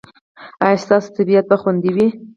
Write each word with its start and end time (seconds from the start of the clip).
ایا 0.65 0.81
ستاسو 0.85 1.07
طبیعت 1.17 1.45
به 1.49 1.55
خوندي 1.61 1.91
وي؟ 1.95 2.07